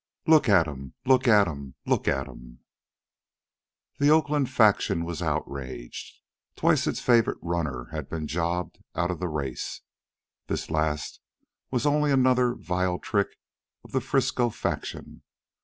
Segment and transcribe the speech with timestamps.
[0.25, 0.95] "Look at 'em!
[1.05, 1.75] Look at 'em!
[1.85, 2.61] Look at 'em!"
[3.99, 6.21] The Oakland faction was outraged.
[6.55, 9.81] Twice had its favorite runner been jobbed out of the race.
[10.47, 11.19] This last
[11.69, 13.37] was only another vile trick
[13.83, 15.21] of the Frisco faction.